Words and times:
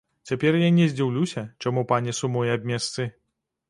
Цяпер 0.29 0.57
я 0.61 0.71
не 0.77 0.87
дзіўлюся, 0.93 1.45
чаму 1.63 1.87
пані 1.95 2.19
сумуе 2.25 2.53
аб 2.59 2.71
месцы. 2.75 3.13